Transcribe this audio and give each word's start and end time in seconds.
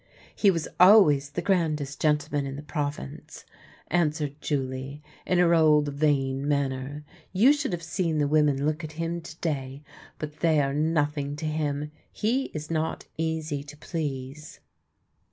"He 0.35 0.49
was 0.49 0.67
always 0.79 1.29
the 1.29 1.43
grandest 1.43 2.01
gentleman 2.01 2.47
in 2.47 2.55
the 2.55 2.63
province," 2.63 3.45
answered 3.89 4.41
Julie, 4.41 5.03
in 5.27 5.37
her 5.37 5.53
old 5.53 5.89
vain 5.89 6.47
manner." 6.47 7.05
You 7.41 7.53
should 7.53 7.71
have 7.71 7.83
seen 7.83 8.17
the 8.17 8.27
women 8.27 8.65
look 8.65 8.83
at 8.83 8.93
him 8.93 9.21
to 9.21 9.37
day! 9.41 9.83
But 10.17 10.39
they 10.39 10.59
are 10.59 10.73
nothing 10.73 11.35
to 11.35 11.45
him— 11.45 11.91
he 12.11 12.45
is 12.45 12.71
not 12.71 13.05
easy 13.15 13.61
to 13.63 13.77
please 13.77 14.59